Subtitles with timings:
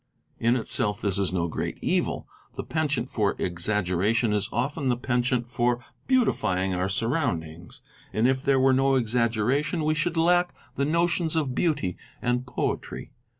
[0.39, 4.97] In itself this is no great evil; the penchant for exag geration is often the
[4.97, 10.85] penchant for beautifying our surroundings; and if there were no exaggeration we should lack the
[10.85, 13.11] notions of beauty and poetry.